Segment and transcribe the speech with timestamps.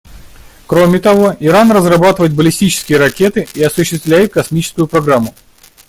[0.65, 5.35] Кроме того, Иран разрабатывает баллистические ракеты и осуществляет космическую программу.